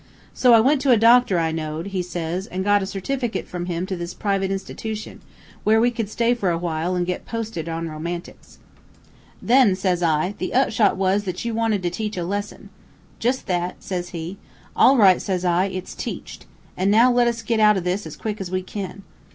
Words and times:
So 0.33 0.53
I 0.55 0.59
went 0.59 0.81
to 0.81 0.89
a 0.89 0.97
doctor 0.97 1.37
I 1.37 1.51
knowed,' 1.51 1.89
he 1.93 2.01
says, 2.01 2.47
'an' 2.47 2.63
got 2.63 2.81
a 2.81 2.87
certificate 2.87 3.47
from 3.47 3.67
him 3.67 3.85
to 3.85 3.95
this 3.95 4.15
private 4.15 4.49
institution, 4.49 5.21
where 5.63 5.79
we 5.79 5.91
could 5.91 6.09
stay 6.09 6.33
for 6.33 6.49
a 6.49 6.57
while 6.57 6.95
an' 6.95 7.03
get 7.03 7.27
posted 7.27 7.69
on 7.69 7.87
romantics.' 7.87 8.57
"'Then,' 9.43 9.75
says 9.75 10.01
I, 10.01 10.33
'the 10.39 10.55
upshot 10.55 10.97
was 10.97 11.25
that 11.25 11.45
you 11.45 11.53
wanted 11.53 11.83
to 11.83 11.91
teach 11.91 12.17
a 12.17 12.23
lesson.' 12.23 12.69
"'Jus' 13.19 13.43
that,' 13.43 13.83
says 13.83 14.09
he. 14.09 14.39
"'All 14.75 14.97
right,' 14.97 15.21
says 15.21 15.45
I; 15.45 15.65
'it's 15.65 15.93
teached. 15.93 16.47
An' 16.75 16.89
now 16.89 17.11
let's 17.11 17.43
get 17.43 17.59
out 17.59 17.77
of 17.77 17.83
this 17.83 18.07
as 18.07 18.17
quick 18.17 18.41
as 18.41 18.49
we 18.49 18.63
kin.' 18.63 19.03